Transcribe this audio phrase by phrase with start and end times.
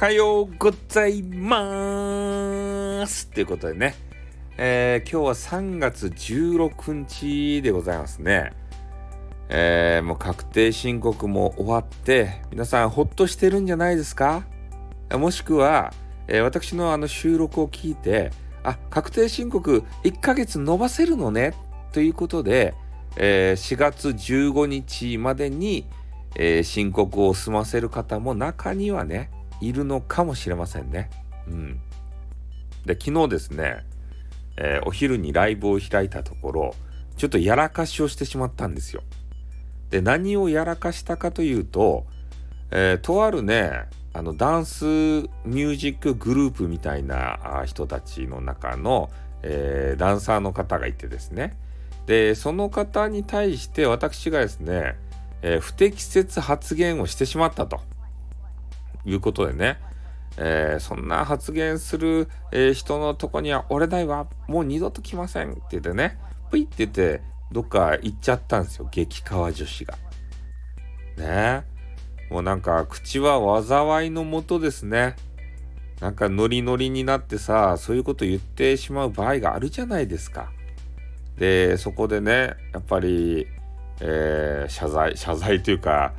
[0.00, 3.26] はようございます。
[3.28, 3.94] ということでね、
[4.56, 8.54] えー、今日は3月16日でございますね。
[9.50, 14.46] えー、もう確定申告も終わって皆さんほっとしてるんじゃないですか？
[15.12, 15.92] もしくは、
[16.28, 18.30] えー、私のあの収録を聞いて
[18.64, 21.52] あ確定申告1ヶ月延ばせるのね？
[21.92, 22.72] ということで、
[23.18, 25.84] え、4月15日までに、
[26.36, 29.30] え、申告を済ませる方も中にはね
[29.60, 31.10] いるのかもしれませんね。
[31.46, 31.80] うん、
[32.84, 33.84] で昨日ですね、
[34.56, 36.74] えー、お昼にライブを開いたところ
[37.16, 39.02] ちょっとやらかしをしてしまったんですよ。
[39.90, 42.06] で何をやらかしたかというと、
[42.70, 49.10] えー、とあるねあのダンスミュージックグループみたいな人たちの中の、
[49.42, 51.56] えー、ダンサーの方がいてですね
[52.06, 54.96] でその方に対して私がですね、
[55.42, 57.80] えー、不適切発言をしてしまったと
[59.04, 59.78] いうことでね、
[60.36, 66.18] えー、そんな発言する、え人のとこには俺代はもう二度と来ませんって言ってね
[66.50, 69.94] ぷいって言ってどっか行っちゃったんですよ激川女子が。
[71.16, 71.64] ね
[72.30, 75.16] もうなんか口は災いのもとですね。
[76.00, 80.50] なんかノリノリになってさそういうこと言ってしまう場合があるじゃないですか。
[81.36, 83.46] でそこでねやっぱり、
[84.00, 86.14] えー、謝罪謝罪というか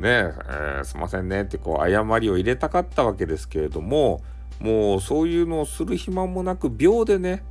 [0.00, 4.22] ね、えー、すいませんねってこう謝りを入れたかったわけですけれども
[4.60, 7.44] もうそういうのをする暇もなく秒でね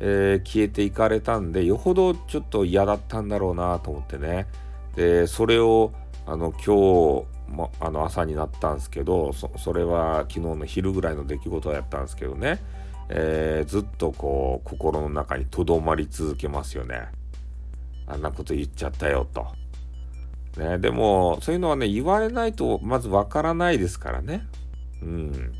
[0.00, 4.46] えー、消えていかれたんでよほどちょっと嫌だったんだろうなと思ってね。
[4.94, 5.92] でそれを
[6.26, 12.58] あの今日もあの朝になったんですけどそれは昨日の昼ぐらいの出来事やったんですけどね、
[13.08, 17.08] えー、ずっとこう心の中にとどまり続けますよね。
[18.06, 19.46] あんなこと言っちゃったよと。
[20.56, 24.46] ね、でもそういうのはね言われないとまずわからないですからね。
[25.02, 25.52] うん。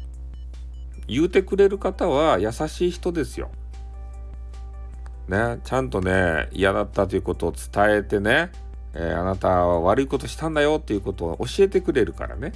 [1.07, 3.51] 言うてくれる方は優しい人ですよ。
[5.29, 8.51] ね、ちゃんとね、嫌だったということを伝えてね、
[8.95, 12.53] えー、あなたは悪いことしたんだよっていうことを教えてくれるからね。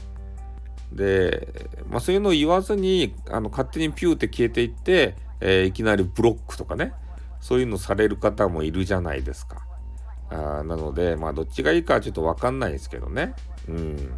[0.92, 6.92] で、まあ、そういうのを言わずにあの勝手にピューって消えていって、えー、いきなりブロックとかね
[7.40, 9.69] そういうのされる方もいるじゃないですか。
[10.30, 13.34] あなので、まあ、どっちがいいかはちょっと分かんないですけどね。
[13.68, 14.14] うん、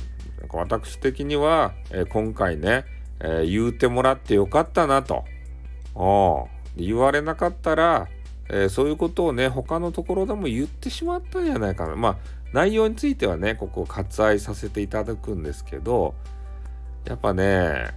[0.50, 2.84] 私的には、えー、今回ね、
[3.20, 5.24] え言うてもらってよかったなと。
[6.76, 8.08] 言われなかったら、
[8.48, 11.96] えー、そういうことをね、他のところでも言ってしまったんじゃないかな。
[11.96, 12.16] まあ、
[12.52, 16.14] 内容についてはね、ここ割愛させていただくんですけど、
[17.04, 17.94] やっぱね、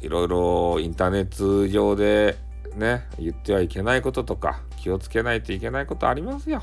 [0.00, 2.36] いろいろインターネット上で
[2.74, 6.62] ね、言ってはいけないこととか、気をつけないといけないことありますよ。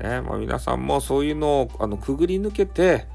[0.00, 3.06] ね、まあ、皆さんもそういうのをあのくぐり抜けて、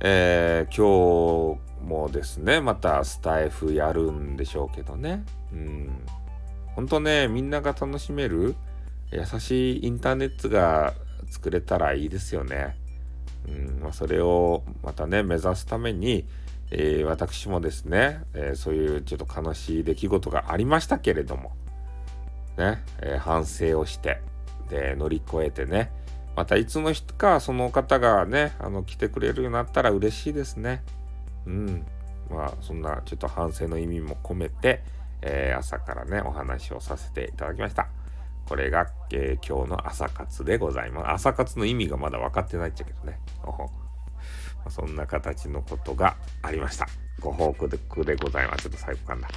[0.00, 5.24] えー、今日もですね、またスタイフやるんでしょうけどね。
[5.52, 5.90] うん
[6.74, 8.56] ほんとね、みんなが楽しめる
[9.12, 10.94] 優しいインターネットが
[11.30, 12.76] 作れたらいいですよね。
[13.48, 16.26] うんまあ、それをまたね、目指すために、
[16.70, 21.52] えー、私もですね、えー、そういうちょっと悲しい出来事がありましたけれども、
[22.56, 24.20] ね、えー、反省をして、
[24.68, 25.92] で、乗り越えてね、
[26.36, 30.82] またいつの日かその方がね、あの、来てくれるようになったら嬉しいですね。
[31.46, 31.86] うん。
[32.30, 34.82] まあ、そんなちょっと反省の意味も込めて、
[35.22, 37.88] えー、朝からね、お話をさせていただきました。
[38.46, 41.10] これが、えー、今日の朝活でございます。
[41.10, 43.18] 朝活の意味がまだ分かってないっちゃけどね。
[44.68, 46.86] そんな形のことがありました。
[47.20, 48.64] ご報告でございます。
[48.64, 49.28] ちょっと最後かな。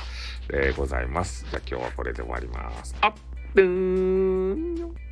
[0.49, 1.45] でございます。
[1.49, 2.95] じゃあ今日はこれで終わります。
[3.01, 5.06] あっ、ーん